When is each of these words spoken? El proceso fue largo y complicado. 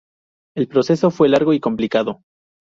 El 0.57 0.67
proceso 0.67 1.11
fue 1.11 1.29
largo 1.29 1.53
y 1.53 1.59
complicado. 1.59 2.23